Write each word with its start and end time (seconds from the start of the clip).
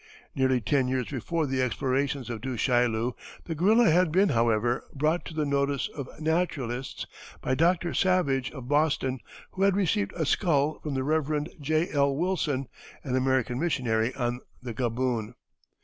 Nearly 0.33 0.59
ten 0.59 0.87
years 0.87 1.09
before 1.09 1.45
the 1.45 1.61
explorations 1.61 2.31
of 2.31 2.41
Du 2.41 2.57
Chaillu 2.57 3.13
the 3.43 3.53
gorilla 3.53 3.91
had 3.91 4.11
been, 4.11 4.29
however, 4.29 4.83
brought 4.95 5.25
to 5.25 5.35
the 5.35 5.45
notice 5.45 5.87
of 5.89 6.09
naturalists 6.19 7.05
by 7.39 7.53
Dr. 7.53 7.93
Savage, 7.93 8.49
of 8.49 8.67
Boston, 8.67 9.19
who 9.51 9.61
had 9.61 9.75
received 9.75 10.11
a 10.15 10.25
skull 10.25 10.79
from 10.79 10.95
the 10.95 11.03
Rev. 11.03 11.45
J. 11.59 11.87
L. 11.91 12.15
Wilson, 12.15 12.67
an 13.03 13.15
American 13.15 13.59
missionary 13.59 14.11
on 14.15 14.39
the 14.59 14.73
Gaboon. 14.73 15.35